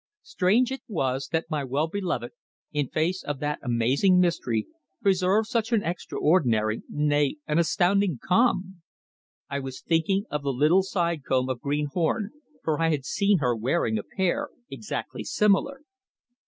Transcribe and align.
Strange 0.23 0.71
it 0.71 0.81
was 0.87 1.27
that 1.31 1.47
my 1.51 1.63
well 1.63 1.87
beloved, 1.87 2.31
in 2.73 2.87
face 2.89 3.21
of 3.23 3.37
that 3.37 3.59
amazing 3.61 4.19
mystery, 4.19 4.65
preserved 4.99 5.47
such 5.47 5.71
an 5.71 5.83
extraordinary, 5.83 6.81
nay, 6.89 7.35
an 7.45 7.59
astounding, 7.59 8.17
calm. 8.19 8.81
I 9.47 9.59
was 9.59 9.79
thinking 9.79 10.23
of 10.31 10.41
the 10.41 10.53
little 10.53 10.81
side 10.81 11.21
comb 11.23 11.49
of 11.49 11.61
green 11.61 11.85
horn, 11.93 12.31
for 12.63 12.81
I 12.81 12.89
had 12.89 13.05
seen 13.05 13.37
her 13.41 13.55
wearing 13.55 13.99
a 13.99 14.03
pair 14.17 14.49
exactly 14.71 15.23
similar! 15.23 15.81